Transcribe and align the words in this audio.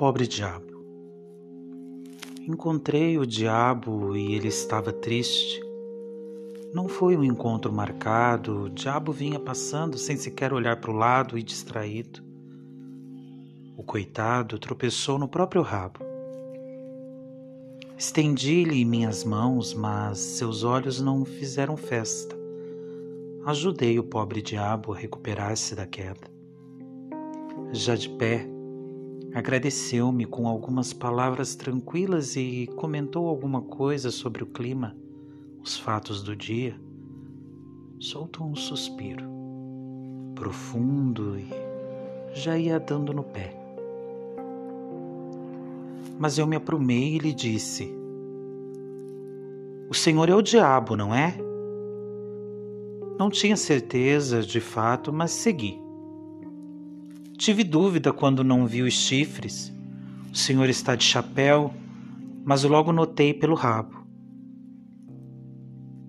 pobre 0.00 0.26
diabo. 0.26 0.82
Encontrei 2.48 3.18
o 3.18 3.26
diabo 3.26 4.16
e 4.16 4.34
ele 4.34 4.48
estava 4.48 4.94
triste. 4.94 5.60
Não 6.72 6.88
foi 6.88 7.18
um 7.18 7.22
encontro 7.22 7.70
marcado, 7.70 8.62
o 8.62 8.70
diabo 8.70 9.12
vinha 9.12 9.38
passando 9.38 9.98
sem 9.98 10.16
sequer 10.16 10.54
olhar 10.54 10.80
para 10.80 10.90
o 10.90 10.96
lado 10.96 11.36
e 11.36 11.42
distraído. 11.42 12.22
O 13.76 13.82
coitado 13.82 14.58
tropeçou 14.58 15.18
no 15.18 15.28
próprio 15.28 15.60
rabo. 15.60 16.00
Estendi-lhe 17.98 18.82
minhas 18.86 19.22
mãos, 19.22 19.74
mas 19.74 20.16
seus 20.18 20.64
olhos 20.64 20.98
não 20.98 21.26
fizeram 21.26 21.76
festa. 21.76 22.34
Ajudei 23.44 23.98
o 23.98 24.04
pobre 24.04 24.40
diabo 24.40 24.94
a 24.94 24.96
recuperar-se 24.96 25.74
da 25.74 25.86
queda. 25.86 26.26
Já 27.70 27.94
de 27.94 28.08
pé, 28.08 28.49
agradeceu-me 29.34 30.24
com 30.24 30.48
algumas 30.48 30.92
palavras 30.92 31.54
tranquilas 31.54 32.36
e 32.36 32.68
comentou 32.76 33.28
alguma 33.28 33.62
coisa 33.62 34.10
sobre 34.10 34.42
o 34.42 34.46
clima, 34.46 34.96
os 35.62 35.78
fatos 35.78 36.22
do 36.22 36.34
dia. 36.34 36.74
Soltou 37.98 38.46
um 38.46 38.56
suspiro, 38.56 39.24
profundo 40.34 41.38
e 41.38 41.46
já 42.32 42.56
ia 42.56 42.80
dando 42.80 43.12
no 43.12 43.22
pé. 43.22 43.56
Mas 46.18 46.38
eu 46.38 46.46
me 46.46 46.56
aprumei 46.56 47.14
e 47.14 47.18
lhe 47.18 47.32
disse: 47.32 47.94
O 49.88 49.94
senhor 49.94 50.28
é 50.28 50.34
o 50.34 50.42
diabo, 50.42 50.96
não 50.96 51.14
é? 51.14 51.36
Não 53.18 53.30
tinha 53.30 53.56
certeza 53.56 54.42
de 54.42 54.60
fato, 54.60 55.12
mas 55.12 55.30
segui. 55.30 55.89
Tive 57.40 57.64
dúvida 57.64 58.12
quando 58.12 58.44
não 58.44 58.66
vi 58.66 58.82
os 58.82 58.92
chifres. 58.92 59.72
O 60.30 60.36
senhor 60.36 60.68
está 60.68 60.94
de 60.94 61.04
chapéu, 61.04 61.72
mas 62.44 62.64
logo 62.64 62.92
notei 62.92 63.32
pelo 63.32 63.54
rabo. 63.54 64.04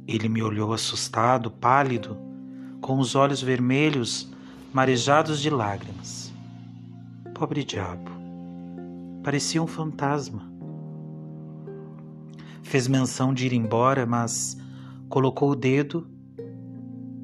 Ele 0.06 0.28
me 0.28 0.44
olhou 0.44 0.74
assustado, 0.74 1.50
pálido, 1.50 2.18
com 2.82 3.00
os 3.00 3.16
olhos 3.16 3.42
vermelhos, 3.42 4.30
marejados 4.74 5.40
de 5.40 5.50
lágrimas. 5.50 6.34
Pobre 7.34 7.64
diabo. 7.64 8.12
Parecia 9.24 9.64
um 9.64 9.68
fantasma. 9.68 10.52
Fez 12.62 12.90
menção 12.90 13.34
de 13.34 13.46
ir 13.46 13.54
embora, 13.54 14.06
mas 14.06 14.58
colocou 15.08 15.52
o 15.52 15.56
dedo 15.56 16.12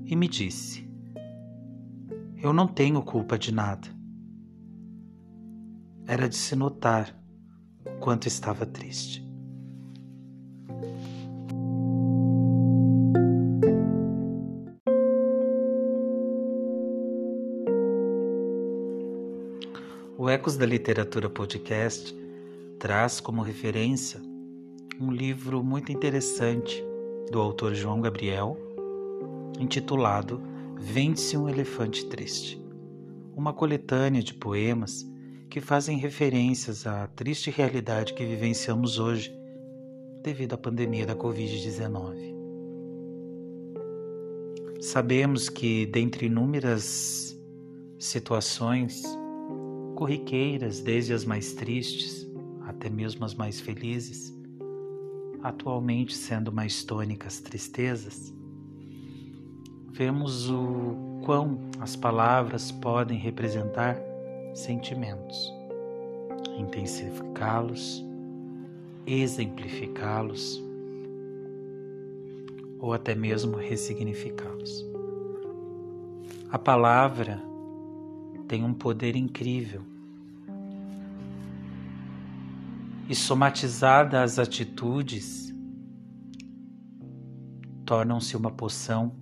e 0.05 0.15
me 0.15 0.29
disse: 0.29 0.89
Eu 2.37 2.53
não 2.53 2.69
tenho 2.69 3.01
culpa 3.01 3.37
de 3.37 3.53
nada. 3.53 3.96
Era 6.09 6.29
de 6.29 6.37
se 6.37 6.55
notar 6.55 7.13
o 7.85 7.99
quanto 7.99 8.29
estava 8.29 8.65
triste. 8.65 9.27
O 20.17 20.29
Ecos 20.29 20.55
da 20.55 20.65
Literatura 20.65 21.29
Podcast 21.29 22.15
traz 22.79 23.19
como 23.19 23.41
referência 23.41 24.21
um 25.01 25.11
livro 25.11 25.61
muito 25.61 25.91
interessante 25.91 26.81
do 27.29 27.41
autor 27.41 27.75
João 27.75 27.99
Gabriel, 27.99 28.57
intitulado 29.59 30.41
Vende-se 30.79 31.35
um 31.35 31.49
Elefante 31.49 32.05
Triste, 32.05 32.61
uma 33.35 33.51
coletânea 33.51 34.23
de 34.23 34.33
poemas 34.33 35.05
que 35.49 35.61
fazem 35.61 35.97
referências 35.97 36.85
à 36.85 37.07
triste 37.07 37.49
realidade 37.49 38.13
que 38.13 38.25
vivenciamos 38.25 38.99
hoje 38.99 39.33
devido 40.21 40.53
à 40.53 40.57
pandemia 40.57 41.05
da 41.05 41.15
Covid-19. 41.15 42.35
Sabemos 44.81 45.49
que, 45.49 45.85
dentre 45.85 46.27
inúmeras 46.27 47.39
situações 47.97 49.01
corriqueiras, 49.95 50.81
desde 50.81 51.13
as 51.13 51.25
mais 51.25 51.53
tristes 51.53 52.27
até 52.67 52.89
mesmo 52.89 53.23
as 53.23 53.33
mais 53.33 53.59
felizes, 53.59 54.35
atualmente 55.41 56.13
sendo 56.13 56.51
mais 56.51 56.83
tônicas 56.83 57.39
tristezas, 57.39 58.33
vemos 59.89 60.49
o 60.49 61.21
quão 61.25 61.69
as 61.79 61.95
palavras 61.95 62.71
podem 62.71 63.17
representar 63.17 63.97
sentimentos, 64.57 65.53
intensificá-los, 66.57 68.03
exemplificá-los 69.05 70.61
ou 72.79 72.91
até 72.91 73.13
mesmo 73.13 73.57
ressignificá-los. 73.57 74.83
A 76.49 76.57
palavra 76.57 77.39
tem 78.47 78.63
um 78.63 78.73
poder 78.73 79.15
incrível. 79.15 79.83
E 83.07 83.15
somatizada 83.15 84.23
às 84.23 84.39
atitudes, 84.39 85.53
tornam-se 87.85 88.35
uma 88.35 88.51
poção 88.51 89.15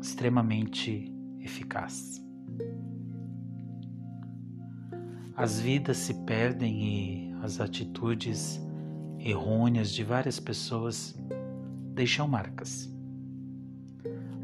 extremamente 0.00 1.12
eficaz. 1.40 2.21
As 5.34 5.58
vidas 5.58 5.96
se 5.96 6.12
perdem 6.12 6.84
e 6.84 7.34
as 7.42 7.58
atitudes 7.58 8.60
errôneas 9.18 9.90
de 9.90 10.04
várias 10.04 10.38
pessoas 10.38 11.14
deixam 11.94 12.28
marcas. 12.28 12.90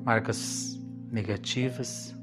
Marcas 0.03 0.81
negativas, 1.13 2.17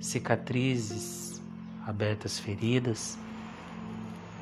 cicatrizes, 0.00 1.42
abertas 1.84 2.38
feridas, 2.38 3.18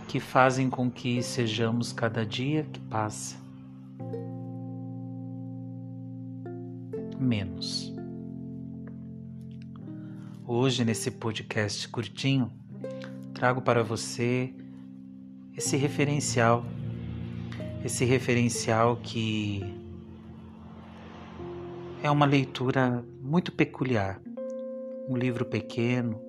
que 0.06 0.20
fazem 0.20 0.68
com 0.68 0.90
que 0.90 1.22
sejamos 1.22 1.92
cada 1.92 2.26
dia 2.26 2.64
que 2.64 2.80
passa 2.80 3.40
menos. 7.18 7.94
Hoje, 10.44 10.84
nesse 10.84 11.10
podcast 11.10 11.88
curtinho, 11.88 12.61
trago 13.42 13.60
para 13.60 13.82
você 13.82 14.54
esse 15.56 15.76
referencial, 15.76 16.64
esse 17.84 18.04
referencial 18.04 19.00
que 19.02 19.64
é 22.04 22.08
uma 22.08 22.24
leitura 22.24 23.04
muito 23.20 23.50
peculiar 23.50 24.22
um 25.08 25.16
livro 25.16 25.44
pequeno, 25.44 26.22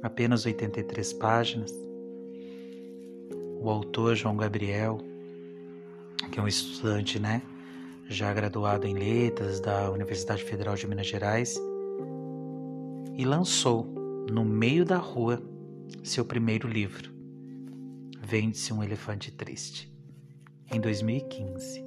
apenas 0.00 0.46
83 0.46 1.12
páginas. 1.14 1.72
O 3.60 3.68
autor 3.68 4.14
João 4.14 4.36
Gabriel, 4.36 4.98
que 6.30 6.38
é 6.38 6.42
um 6.42 6.46
estudante, 6.46 7.18
né, 7.18 7.42
já 8.08 8.32
graduado 8.32 8.86
em 8.86 8.94
letras 8.94 9.58
da 9.58 9.90
Universidade 9.90 10.44
Federal 10.44 10.76
de 10.76 10.86
Minas 10.86 11.08
Gerais, 11.08 11.60
e 13.16 13.24
lançou 13.24 13.92
no 14.30 14.44
meio 14.44 14.84
da 14.84 14.98
rua 14.98 15.49
seu 16.02 16.24
primeiro 16.24 16.68
livro, 16.68 17.10
Vende-se 18.22 18.72
um 18.72 18.80
Elefante 18.80 19.32
Triste, 19.32 19.92
em 20.72 20.80
2015. 20.80 21.82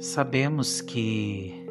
Sabemos 0.00 0.80
que 0.80 1.64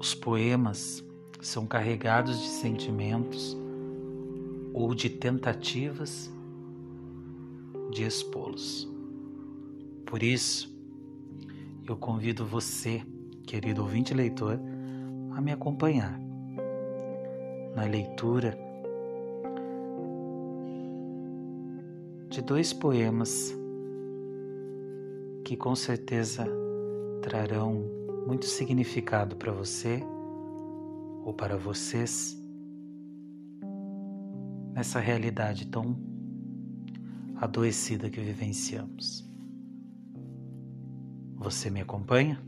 Os 0.00 0.14
poemas 0.14 1.04
são 1.40 1.66
carregados 1.66 2.40
de 2.40 2.46
sentimentos 2.46 3.56
ou 4.72 4.94
de 4.94 5.10
tentativas 5.10 6.30
de 7.90 8.04
expô-los. 8.04 8.88
Por 10.04 10.22
isso, 10.22 10.72
eu 11.88 11.96
convido 11.96 12.44
você, 12.44 13.02
querido 13.46 13.82
ouvinte 13.82 14.12
leitor, 14.12 14.60
a 15.36 15.40
me 15.42 15.52
acompanhar 15.52 16.18
na 17.74 17.84
leitura 17.84 18.58
de 22.30 22.40
dois 22.40 22.72
poemas 22.72 23.54
que 25.44 25.54
com 25.54 25.76
certeza 25.76 26.46
trarão 27.20 27.84
muito 28.26 28.46
significado 28.46 29.36
para 29.36 29.52
você 29.52 30.02
ou 31.22 31.34
para 31.34 31.58
vocês 31.58 32.34
nessa 34.72 35.00
realidade 35.00 35.66
tão 35.66 35.98
adoecida 37.36 38.08
que 38.08 38.22
vivenciamos. 38.22 39.30
Você 41.34 41.68
me 41.68 41.82
acompanha? 41.82 42.45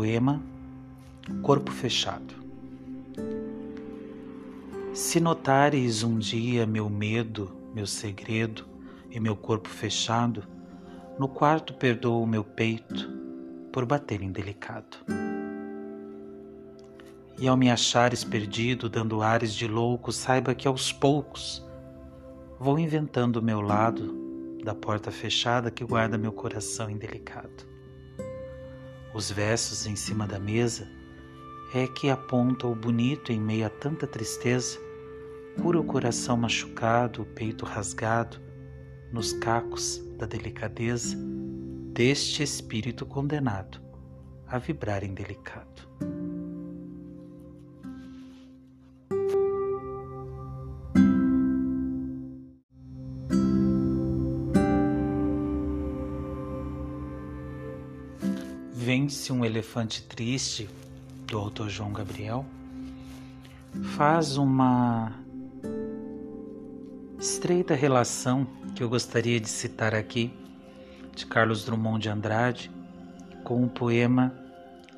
Poema 0.00 0.40
Corpo 1.42 1.70
Fechado. 1.70 2.34
Se 4.94 5.20
notares 5.20 6.02
um 6.02 6.18
dia 6.18 6.66
meu 6.66 6.88
medo, 6.88 7.54
meu 7.74 7.86
segredo 7.86 8.64
e 9.10 9.20
meu 9.20 9.36
corpo 9.36 9.68
fechado, 9.68 10.42
no 11.18 11.28
quarto 11.28 11.74
perdoo 11.74 12.22
o 12.22 12.26
meu 12.26 12.42
peito 12.42 13.10
por 13.70 13.84
bater 13.84 14.22
indelicado. 14.22 14.96
E 17.38 17.46
ao 17.46 17.54
me 17.54 17.70
achares 17.70 18.24
perdido, 18.24 18.88
dando 18.88 19.20
ares 19.20 19.52
de 19.52 19.68
louco, 19.68 20.12
saiba 20.12 20.54
que 20.54 20.66
aos 20.66 20.90
poucos 20.90 21.62
vou 22.58 22.78
inventando 22.78 23.36
o 23.36 23.42
meu 23.42 23.60
lado 23.60 24.16
da 24.64 24.74
porta 24.74 25.10
fechada 25.10 25.70
que 25.70 25.84
guarda 25.84 26.16
meu 26.16 26.32
coração 26.32 26.88
indelicado. 26.88 27.68
Os 29.12 29.30
versos 29.30 29.86
em 29.86 29.96
cima 29.96 30.26
da 30.26 30.38
mesa 30.38 30.88
é 31.74 31.86
que 31.86 32.08
aponta 32.08 32.66
o 32.66 32.74
bonito 32.74 33.32
em 33.32 33.40
meio 33.40 33.66
a 33.66 33.70
tanta 33.70 34.06
tristeza, 34.06 34.78
cura 35.60 35.80
o 35.80 35.84
coração 35.84 36.36
machucado, 36.36 37.22
o 37.22 37.26
peito 37.26 37.64
rasgado, 37.64 38.40
nos 39.12 39.32
cacos 39.32 39.98
da 40.16 40.26
delicadeza 40.26 41.16
deste 41.92 42.42
espírito 42.42 43.04
condenado 43.04 43.80
a 44.46 44.58
vibrar 44.58 45.02
indelicado. 45.02 45.88
Vence 58.82 59.30
um 59.30 59.44
Elefante 59.44 60.02
Triste, 60.04 60.66
do 61.26 61.36
autor 61.36 61.68
João 61.68 61.92
Gabriel, 61.92 62.46
faz 63.94 64.38
uma 64.38 65.12
estreita 67.18 67.74
relação 67.74 68.46
que 68.74 68.82
eu 68.82 68.88
gostaria 68.88 69.38
de 69.38 69.50
citar 69.50 69.94
aqui, 69.94 70.32
de 71.14 71.26
Carlos 71.26 71.62
Drummond 71.62 72.04
de 72.04 72.08
Andrade, 72.08 72.70
com 73.44 73.62
o 73.62 73.68
poema 73.68 74.34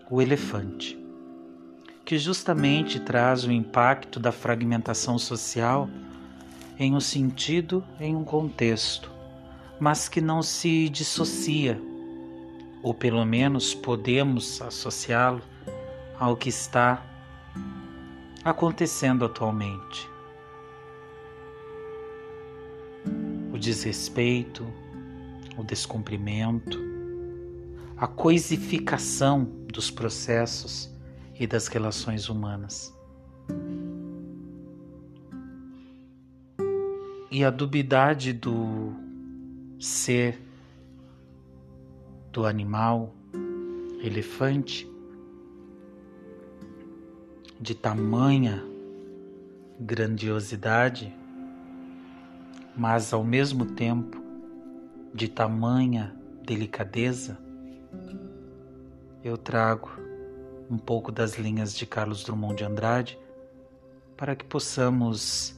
O 0.09 0.23
Elefante, 0.23 0.97
que 2.05 2.17
justamente 2.19 3.01
traz 3.01 3.43
o 3.43 3.51
impacto 3.51 4.21
da 4.21 4.31
fragmentação 4.31 5.19
social 5.19 5.91
em 6.79 6.95
um 6.95 7.01
sentido, 7.01 7.85
em 7.99 8.15
um 8.15 8.23
contexto, 8.23 9.11
mas 9.81 10.09
que 10.09 10.21
não 10.21 10.41
se 10.41 10.89
dissocia 10.89 11.83
ou 12.83 12.93
pelo 12.93 13.25
menos 13.25 13.75
podemos 13.75 14.61
associá-lo 14.61 15.43
ao 16.19 16.37
que 16.37 16.49
está 16.49 17.05
acontecendo 18.45 19.25
atualmente. 19.25 20.09
O 23.53 23.59
desrespeito, 23.59 24.67
o 25.57 25.63
descumprimento, 25.63 26.79
a 27.97 28.07
coisificação 28.07 29.45
dos 29.73 29.91
processos 29.91 30.91
e 31.39 31.47
das 31.47 31.69
relações 31.69 32.29
humanas. 32.29 32.93
E 37.31 37.45
a 37.45 37.51
dubidade 37.51 38.33
do 38.33 38.93
ser 39.79 40.52
do 42.33 42.47
animal 42.47 43.15
elefante 44.03 44.91
de 47.61 47.75
tamanha 47.75 48.65
grandiosidade, 49.79 51.15
mas 52.75 53.13
ao 53.13 53.23
mesmo 53.23 53.67
tempo 53.75 54.23
de 55.15 55.29
tamanha 55.29 56.17
delicadeza, 56.43 57.39
eu 59.23 59.37
trago 59.37 59.91
um 60.71 60.79
pouco 60.79 61.13
das 61.13 61.39
linhas 61.39 61.75
de 61.77 61.85
Carlos 61.85 62.25
Drummond 62.25 62.57
de 62.57 62.65
Andrade 62.65 63.19
para 64.17 64.35
que 64.35 64.45
possamos 64.45 65.55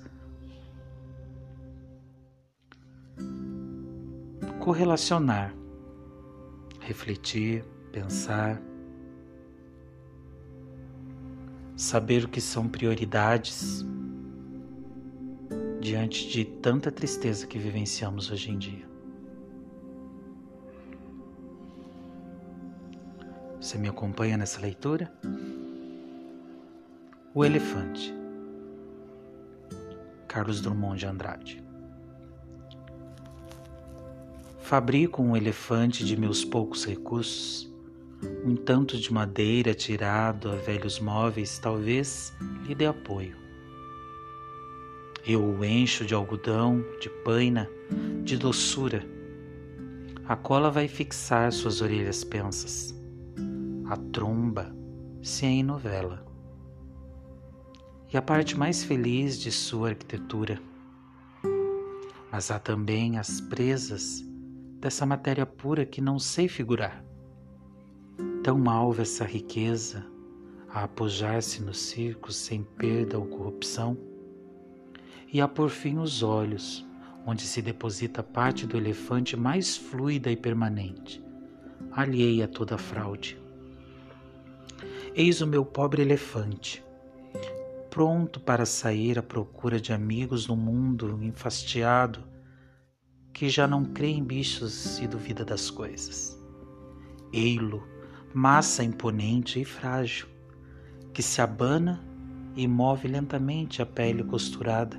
correlacionar 4.59 5.55
refletir, 6.85 7.65
pensar, 7.91 8.61
saber 11.75 12.25
o 12.25 12.29
que 12.29 12.41
são 12.41 12.69
prioridades 12.69 13.85
diante 15.81 16.29
de 16.29 16.45
tanta 16.45 16.93
tristeza 16.93 17.47
que 17.47 17.59
vivenciamos 17.59 18.31
hoje 18.31 18.51
em 18.51 18.59
dia. 18.59 18.87
Você 23.61 23.79
me 23.79 23.89
acompanha 23.89 24.37
nessa 24.37 24.61
leitura? 24.61 25.11
O 27.33 27.45
Elefante, 27.45 28.15
Carlos 30.29 30.61
Drummond 30.61 30.99
de 30.99 31.07
Andrade. 31.07 31.64
Fabrico 34.75 35.23
um 35.23 35.37
elefante 35.37 36.05
de 36.05 36.17
meus 36.17 36.45
poucos 36.45 36.85
recursos, 36.85 37.73
um 38.45 38.57
tanto 38.57 38.99
de 38.99 39.13
madeira 39.13 39.73
tirado 39.73 40.51
a 40.51 40.57
velhos 40.57 40.99
móveis 40.99 41.61
talvez 41.61 42.35
lhe 42.67 42.75
dê 42.75 42.85
apoio. 42.85 43.37
Eu 45.25 45.45
o 45.45 45.65
encho 45.65 46.05
de 46.05 46.13
algodão, 46.13 46.85
de 47.01 47.09
paina, 47.09 47.71
de 48.25 48.37
doçura. 48.37 49.07
A 50.27 50.35
cola 50.35 50.73
vai 50.73 50.89
fixar 50.89 51.53
suas 51.53 51.81
orelhas 51.81 52.25
pensas. 52.25 52.93
A 53.87 53.97
tromba 53.97 54.75
se 55.23 55.47
é 55.47 55.51
em 55.51 55.63
novela. 55.63 56.27
E 58.13 58.17
a 58.17 58.23
parte 58.23 58.59
mais 58.59 58.83
feliz 58.83 59.39
de 59.39 59.53
sua 59.53 59.91
arquitetura. 59.91 60.61
Mas 62.33 62.51
há 62.51 62.59
também 62.59 63.21
as 63.21 63.41
presas 63.41 64.34
dessa 64.85 65.07
matéria 65.07 65.47
pura 65.47 65.87
que 65.87 65.99
não 65.99 66.19
sei 66.19 66.47
figurar. 66.47 67.03
Tão 68.43 68.69
alva 68.69 69.01
essa 69.01 69.25
riqueza 69.25 70.05
a 70.69 70.85
apojar-se 70.85 71.63
no 71.63 71.73
circo 71.73 72.31
sem 72.31 72.63
perda 72.63 73.19
ou 73.19 73.25
corrupção, 73.25 73.97
e 75.33 75.41
há 75.41 75.49
por 75.49 75.71
fim 75.71 75.97
os 75.97 76.23
olhos, 76.23 76.87
onde 77.25 77.45
se 77.45 77.63
deposita 77.63 78.23
parte 78.23 78.67
do 78.67 78.77
elefante 78.77 79.39
mais 79.39 79.75
fluida 79.75 80.31
e 80.31 80.37
permanente, 80.37 81.25
alheia 81.91 82.45
a 82.45 82.49
toda 82.49 82.77
fraude. 82.77 83.41
Eis 85.15 85.41
o 85.41 85.47
meu 85.47 85.65
pobre 85.65 86.03
elefante, 86.03 86.85
pronto 87.89 88.39
para 88.39 88.67
sair 88.67 89.19
à 89.19 89.23
procura 89.23 89.81
de 89.81 89.95
amigos 89.95 90.47
no 90.47 90.55
mundo 90.55 91.19
enfastiado 91.23 92.34
que 93.35 93.49
já 93.49 93.67
não 93.67 93.85
crê 93.85 94.11
em 94.11 94.23
bichos 94.23 95.01
e 95.01 95.09
duvida 95.09 95.45
das 95.45 95.69
coisas. 95.69 96.41
Eilo, 97.33 97.83
massa 98.33 98.85
imponente 98.85 99.61
e 99.61 99.65
frágil, 99.65 100.29
que 101.13 101.21
se 101.21 101.43
abana 101.43 102.01
e 102.55 102.69
move 102.69 103.09
lentamente 103.09 103.83
a 103.83 103.87
pele 103.87 104.23
costurada, 104.23 104.97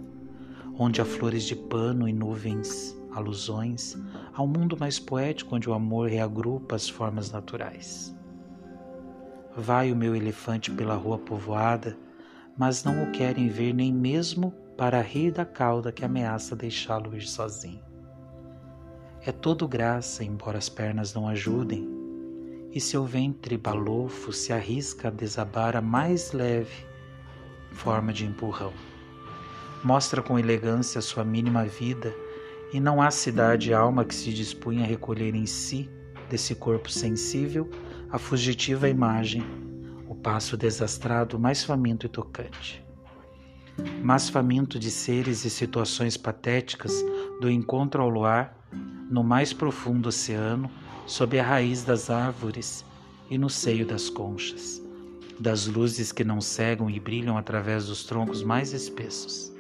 onde 0.77 1.00
há 1.00 1.06
flores 1.06 1.46
de 1.46 1.56
pano 1.56 2.10
e 2.10 2.13
nuvens, 2.13 2.94
alusões 3.13 3.98
ao 4.34 4.46
mundo 4.46 4.75
mais 4.77 5.00
poético 5.00 5.56
onde 5.56 5.70
o 5.70 5.74
amor 5.74 6.10
reagrupa 6.10 6.75
as 6.75 6.89
formas 6.89 7.32
naturais. 7.32 8.13
Vai 9.56 9.94
o 9.94 9.96
meu 9.96 10.13
elefante 10.13 10.70
pela 10.72 10.96
rua 10.96 11.18
povoada, 11.18 11.98
mas 12.58 12.84
não 12.84 13.04
o 13.04 13.12
querem 13.13 13.48
ver 13.48 13.74
nem 13.74 13.94
mesmo 13.94 14.51
para 14.77 15.01
rir 15.01 15.32
da 15.32 15.46
cauda 15.46 15.94
que 15.94 16.04
ameaça 16.04 16.54
deixá-lo 16.54 17.15
ir 17.15 17.22
sozinho. 17.22 17.95
É 19.27 19.32
todo 19.32 19.67
graça, 19.67 20.24
embora 20.24 20.60
as 20.60 20.70
pernas 20.70 21.15
não 21.15 21.27
ajudem, 21.27 21.89
e 22.72 22.79
seu 22.79 23.03
ventre 23.05 23.58
balofo 23.58 24.32
se 24.32 24.53
arrisca 24.53 25.08
a 25.08 25.12
desabar 25.12 25.75
a 25.75 25.82
mais 25.82 26.32
leve 26.32 26.86
forma 27.72 28.13
de 28.13 28.24
empurrão. 28.24 28.72
Mostra 29.84 30.22
com 30.22 30.38
elegância 30.38 31.01
sua 31.01 31.24
mínima 31.24 31.65
vida, 31.65 32.13
e 32.72 32.79
não 32.79 33.01
há 33.01 33.10
cidade 33.10 33.74
alma 33.74 34.05
que 34.05 34.13
se 34.13 34.32
dispunha 34.32 34.84
a 34.84 34.88
recolher 34.88 35.34
em 35.34 35.48
si, 35.48 35.89
desse 36.29 36.53
corpo 36.53 36.91
sensível, 36.91 37.67
a 38.12 38.20
fugitiva 38.20 38.88
imagem, 38.88 39.44
o 40.08 40.13
passo 40.13 40.55
desastrado 40.55 41.39
mais 41.39 41.63
faminto 41.63 42.05
e 42.05 42.10
tocante. 42.10 42.86
Mais 44.03 44.29
faminto 44.29 44.77
de 44.77 44.91
seres 44.91 45.46
e 45.46 45.50
situações 45.50 46.15
patéticas 46.15 47.03
do 47.41 47.50
encontro 47.50 48.03
ao 48.03 48.10
luar 48.10 48.64
no 49.10 49.24
mais 49.24 49.53
profundo 49.53 50.10
oceano, 50.10 50.70
sob 51.05 51.39
a 51.39 51.44
raiz 51.44 51.84
das 51.84 52.10
árvores, 52.10 52.86
e 53.29 53.38
no 53.38 53.50
seio 53.50 53.86
das 53.86 54.10
conchas, 54.10 54.82
das 55.39 55.65
luzes 55.65 56.12
que 56.12 56.24
não 56.24 56.39
cegam 56.39 56.89
e 56.89 57.00
brilham 57.00 57.38
através 57.38 57.88
dos 57.88 58.03
troncos 58.03 58.44
mais 58.44 58.74
espessos. 58.74 59.51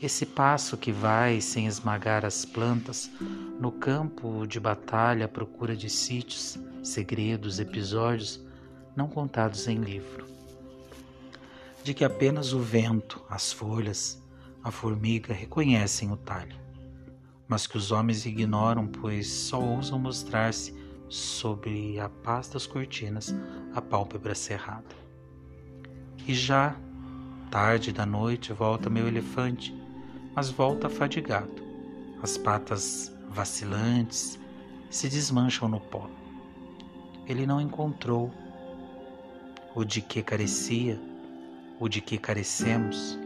Esse 0.00 0.26
passo 0.26 0.76
que 0.76 0.92
vai 0.92 1.40
sem 1.40 1.66
esmagar 1.66 2.24
as 2.24 2.44
plantas 2.44 3.10
no 3.58 3.72
campo 3.72 4.46
de 4.46 4.60
batalha 4.60 5.24
à 5.24 5.28
procura 5.28 5.74
de 5.74 5.88
sítios, 5.88 6.58
segredos, 6.82 7.58
episódios 7.58 8.44
não 8.94 9.08
contados 9.08 9.68
em 9.68 9.78
livro. 9.78 10.26
De 11.82 11.94
que 11.94 12.04
apenas 12.04 12.52
o 12.52 12.58
vento, 12.58 13.22
as 13.28 13.52
folhas, 13.52 14.22
a 14.62 14.70
formiga 14.70 15.32
reconhecem 15.32 16.10
o 16.10 16.16
talho, 16.16 16.56
mas 17.48 17.66
que 17.66 17.76
os 17.76 17.92
homens 17.92 18.26
ignoram, 18.26 18.86
pois 18.86 19.28
só 19.28 19.60
ousam 19.60 19.98
mostrar-se 19.98 20.74
sobre 21.08 21.98
a 22.00 22.08
paz 22.08 22.48
das 22.48 22.66
cortinas 22.66 23.34
a 23.74 23.80
pálpebra 23.80 24.34
cerrada. 24.34 24.94
E 26.26 26.34
já, 26.34 26.76
tarde 27.50 27.92
da 27.92 28.04
noite, 28.04 28.52
volta 28.52 28.90
meu 28.90 29.06
elefante 29.06 29.74
mas 30.36 30.50
volta 30.50 30.90
fadigado. 30.90 31.50
As 32.22 32.36
patas 32.36 33.10
vacilantes 33.30 34.38
se 34.90 35.08
desmancham 35.08 35.66
no 35.66 35.80
pó. 35.80 36.10
Ele 37.26 37.46
não 37.46 37.58
encontrou 37.58 38.30
o 39.74 39.82
de 39.82 40.02
que 40.02 40.22
carecia, 40.22 41.00
o 41.80 41.88
de 41.88 42.02
que 42.02 42.18
carecemos. 42.18 43.18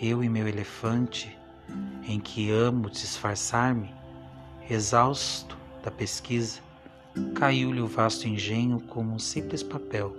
Eu 0.00 0.24
e 0.24 0.28
meu 0.28 0.48
elefante, 0.48 1.38
em 2.06 2.18
que 2.18 2.50
amo 2.50 2.90
disfarçar-me, 2.90 3.94
exausto 4.68 5.56
da 5.82 5.90
pesquisa, 5.90 6.60
caiu-lhe 7.34 7.80
o 7.80 7.86
vasto 7.86 8.26
engenho 8.26 8.80
como 8.80 9.14
um 9.14 9.18
simples 9.18 9.62
papel. 9.62 10.16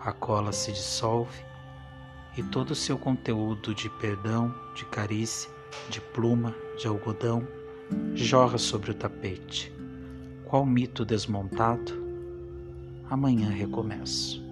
A 0.00 0.12
cola 0.12 0.52
se 0.52 0.72
dissolve 0.72 1.44
e 2.36 2.42
todo 2.42 2.70
o 2.70 2.76
seu 2.76 2.96
conteúdo 2.96 3.74
de 3.74 3.90
perdão, 3.90 4.54
de 4.74 4.84
carícia, 4.84 5.50
de 5.88 6.00
pluma, 6.00 6.54
de 6.78 6.86
algodão, 6.86 7.46
jorra 8.14 8.58
sobre 8.58 8.92
o 8.92 8.94
tapete. 8.94 9.72
Qual 10.44 10.64
mito 10.64 11.04
desmontado? 11.04 12.06
Amanhã 13.10 13.48
recomeço. 13.48 14.47